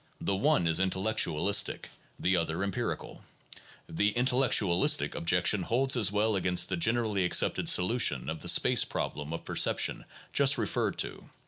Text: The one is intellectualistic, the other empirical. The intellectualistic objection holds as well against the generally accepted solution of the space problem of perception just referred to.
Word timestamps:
The 0.19 0.35
one 0.35 0.65
is 0.65 0.79
intellectualistic, 0.79 1.87
the 2.19 2.35
other 2.35 2.63
empirical. 2.63 3.23
The 3.87 4.13
intellectualistic 4.17 5.13
objection 5.13 5.61
holds 5.61 5.95
as 5.95 6.11
well 6.11 6.35
against 6.35 6.69
the 6.69 6.75
generally 6.75 7.23
accepted 7.23 7.69
solution 7.69 8.27
of 8.27 8.39
the 8.41 8.49
space 8.49 8.83
problem 8.83 9.31
of 9.31 9.45
perception 9.45 10.05
just 10.33 10.57
referred 10.57 10.97
to. 10.97 11.29